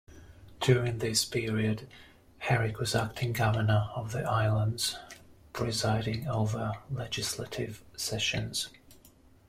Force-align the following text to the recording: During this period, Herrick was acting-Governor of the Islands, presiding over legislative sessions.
During 0.61 0.97
this 0.97 1.25
period, 1.25 1.87
Herrick 2.39 2.79
was 2.79 2.95
acting-Governor 2.95 3.91
of 3.95 4.13
the 4.13 4.23
Islands, 4.23 4.97
presiding 5.53 6.27
over 6.27 6.71
legislative 6.89 7.83
sessions. 7.95 8.69